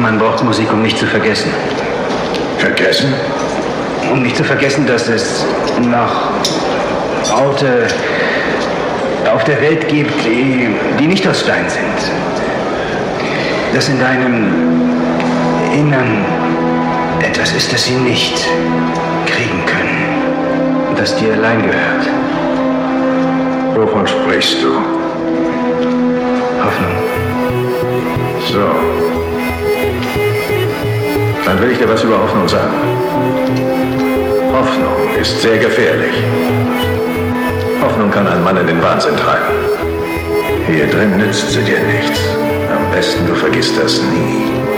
Man 0.00 0.18
braucht 0.18 0.42
Musik, 0.42 0.72
um 0.72 0.80
nicht 0.80 0.96
zu 0.96 1.06
vergessen. 1.06 1.50
Vergessen? 2.56 3.12
Um 4.10 4.22
nicht 4.22 4.34
zu 4.34 4.44
vergessen, 4.44 4.86
dass 4.86 5.08
es 5.08 5.44
noch 5.78 6.30
Orte 7.30 7.86
auf 9.30 9.44
der 9.44 9.60
Welt 9.60 9.88
gibt, 9.88 10.24
die, 10.24 10.74
die 10.98 11.06
nicht 11.06 11.28
aus 11.28 11.40
Stein 11.40 11.68
sind. 11.68 11.84
Dass 13.74 13.90
in 13.90 14.00
deinem 14.00 14.90
Innern 15.74 16.24
etwas 17.20 17.52
ist, 17.52 17.70
das 17.70 17.84
sie 17.84 17.96
nicht 17.96 18.48
kriegen 19.26 19.66
können. 19.66 20.96
Das 20.96 21.14
dir 21.16 21.34
allein 21.34 21.62
gehört. 21.62 22.08
Wovon 23.76 24.06
sprichst 24.06 24.62
du? 24.62 24.76
Hoffnung. 26.64 26.96
So. 28.50 29.29
Dann 31.50 31.60
will 31.60 31.72
ich 31.72 31.78
dir 31.78 31.88
was 31.88 32.04
über 32.04 32.16
Hoffnung 32.16 32.46
sagen. 32.46 32.70
Hoffnung 34.52 35.18
ist 35.20 35.42
sehr 35.42 35.58
gefährlich. 35.58 36.14
Hoffnung 37.82 38.08
kann 38.12 38.28
einen 38.28 38.44
Mann 38.44 38.56
in 38.56 38.68
den 38.68 38.80
Wahnsinn 38.80 39.16
treiben. 39.16 39.52
Hier 40.68 40.86
drin 40.86 41.16
nützt 41.16 41.50
sie 41.50 41.62
dir 41.62 41.80
nichts. 41.80 42.20
Am 42.72 42.88
besten 42.92 43.26
du 43.26 43.34
vergisst 43.34 43.76
das 43.76 44.00
nie. 44.00 44.69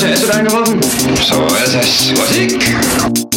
Das 0.00 0.08
ganze 0.08 0.24
Essen 0.24 0.30
eingeworfen? 0.30 0.80
So 1.20 1.46
ist 1.62 1.74
es. 1.74 2.18
Musik! 2.18 3.29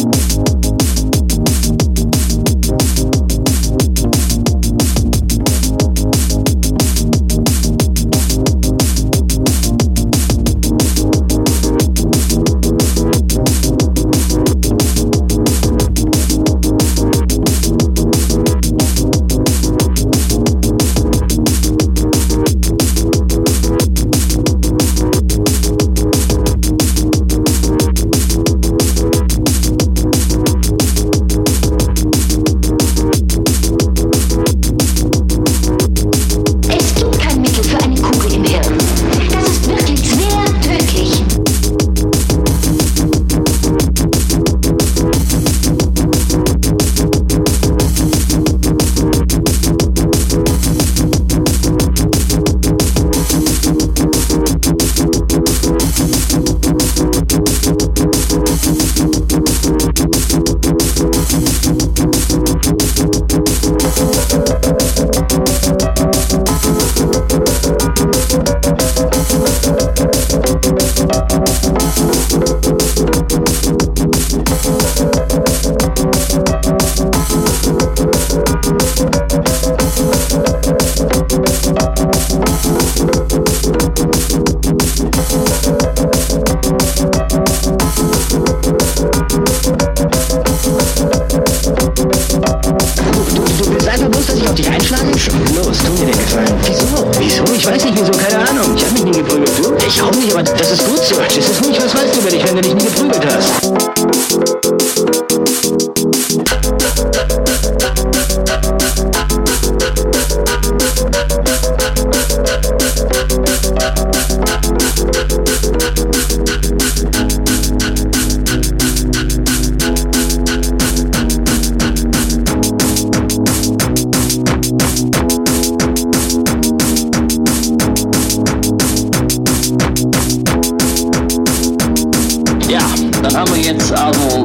Ja, 132.74 132.80
dann 133.22 133.36
haben 133.36 133.54
wir 133.54 133.62
jetzt 133.62 133.92
also, 133.92 134.42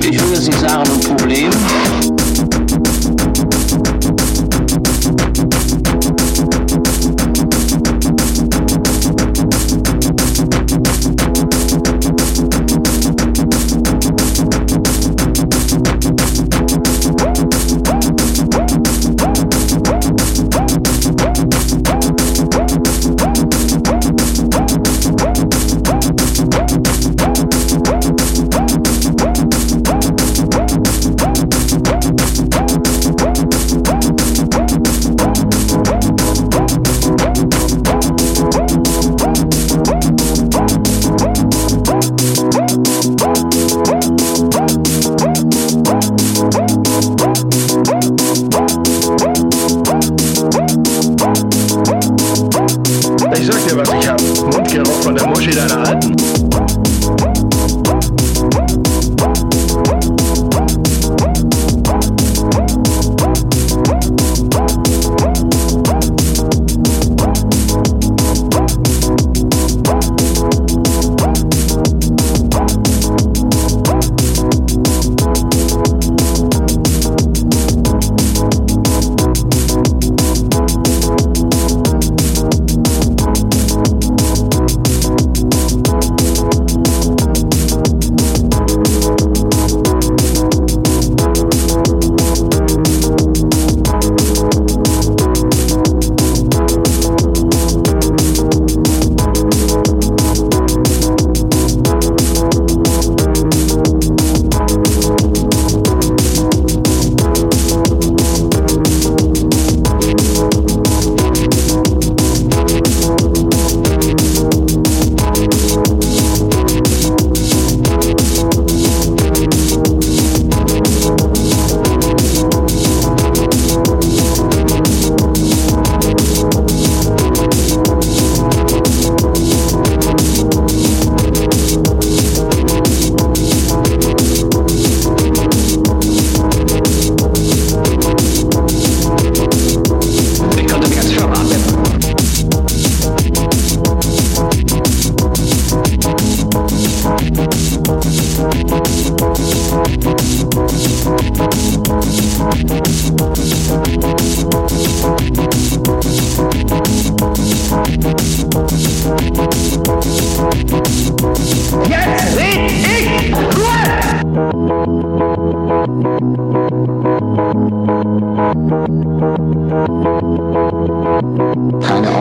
ich 0.00 0.20
würde 0.20 0.34
jetzt 0.34 0.48
nicht 0.48 0.58
sagen, 0.58 0.82
ein 0.90 1.00
Problem. 1.00 1.50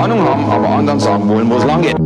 Ahnung 0.05 0.23
haben, 0.23 0.45
aber 0.51 0.69
anderen 0.69 0.99
sagen 0.99 1.27
wollen, 1.27 1.49
wo 1.49 1.55
es 1.57 1.65
lang 1.65 1.81
geht. 1.81 1.97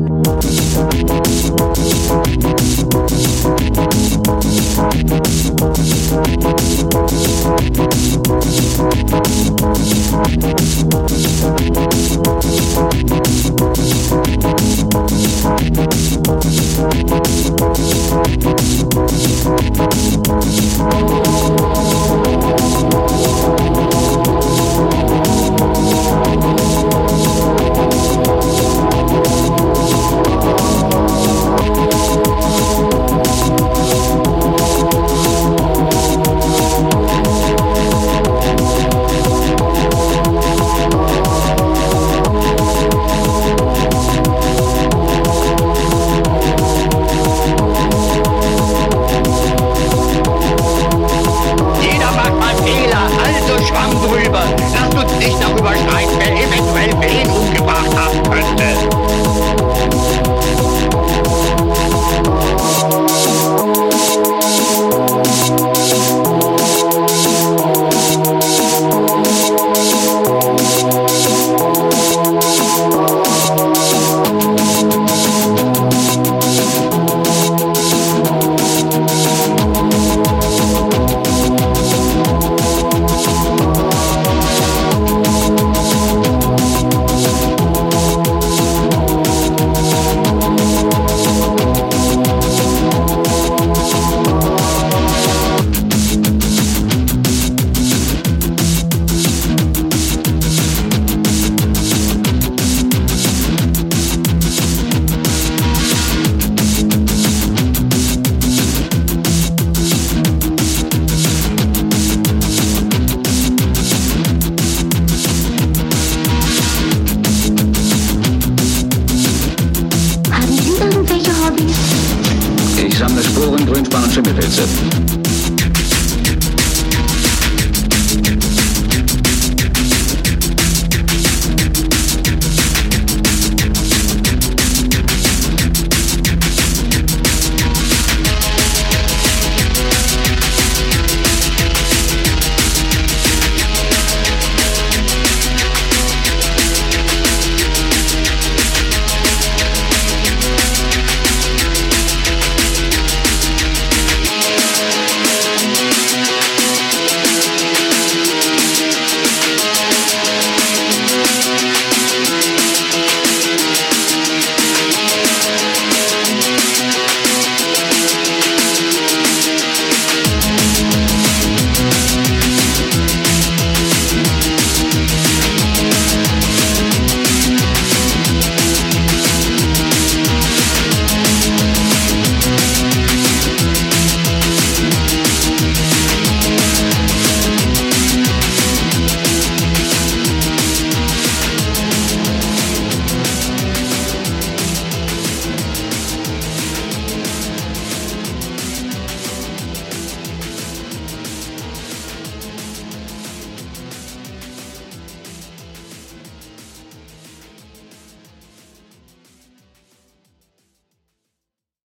Musik 17.51 17.88